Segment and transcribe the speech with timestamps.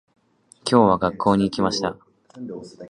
[0.65, 1.95] 今日は、学校に行きました。